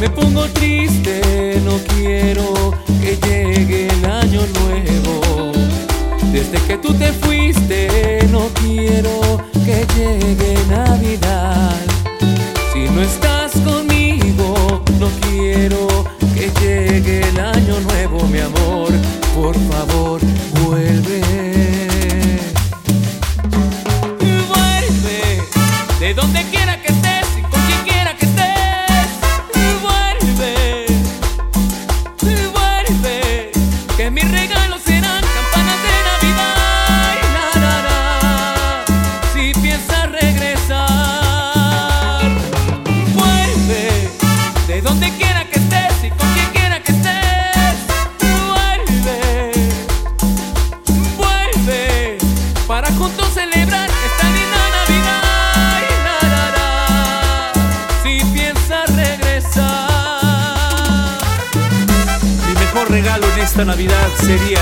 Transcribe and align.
me 0.00 0.08
pongo 0.10 0.44
triste, 0.52 1.60
no 1.64 1.78
quiero 1.94 2.72
que 3.00 3.16
llegue 3.26 3.88
el 3.88 4.04
año 4.04 4.42
nuevo. 4.60 5.52
Desde 6.32 6.58
que 6.66 6.78
tú 6.78 6.92
te 6.94 7.12
fuiste, 7.12 8.20
no 8.30 8.48
quiero 8.60 9.42
que 9.64 9.86
llegue 9.96 10.54
Navidad. 10.70 11.76
Si 12.72 12.80
no 12.80 13.02
estás 13.02 13.52
conmigo, 13.64 14.82
no 15.00 15.08
quiero 15.22 15.86
que 16.34 16.50
llegue 16.60 17.20
el 17.28 17.40
año 17.40 17.80
nuevo, 17.80 18.26
mi 18.28 18.38
amor. 18.38 18.92
Por 19.34 19.56
favor, 19.70 20.20
mis 34.10 34.30
regalos 34.30 34.80
serán 34.82 35.22
campanas 35.22 35.76
de 35.82 35.88
Navidad. 36.08 36.54
La, 37.54 37.82
la, 37.82 38.84
si 39.32 39.52
piensas 39.60 40.10
regresar, 40.10 40.86
vuelve 43.14 44.08
de 44.66 44.80
donde 44.80 45.10
quiera 45.12 45.44
que 45.44 45.58
estés 45.58 46.04
y 46.04 46.10
con 46.10 46.32
quien 46.32 46.50
quiera 46.52 46.82
que 46.82 46.92
estés. 46.92 47.76
Vuelve, 48.48 49.52
vuelve 51.18 52.18
para 52.66 52.90
juntos 52.92 53.28
celebrar 53.34 53.90
esta 53.90 54.30
linda 54.30 54.47
mejor 62.88 62.90
regalo 62.90 63.26
en 63.34 63.40
esta 63.40 63.64
Navidad 63.64 64.08
sería 64.20 64.60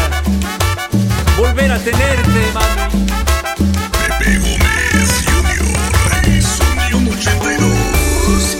volver 1.36 1.72
a 1.72 1.78
tenerte, 1.78 2.52
mami. 2.54 3.06
Pepe 4.08 4.38
Gómez 4.38 5.24
Junior 5.24 6.42
Sonido 6.42 6.98
82. 7.10 8.56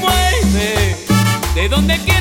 Vuelve 0.00 0.96
de 1.54 1.68
donde 1.68 2.11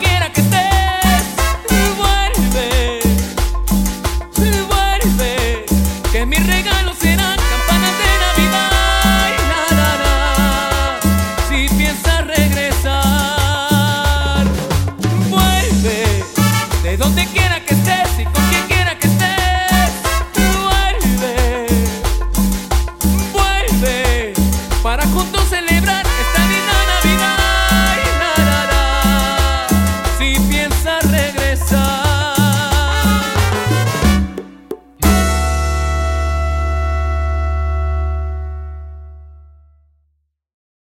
quiera 0.00 0.32
que 0.32 0.40